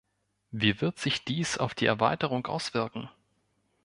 [0.49, 3.07] Wie wird sich dies auf die Erweiterung auswirken?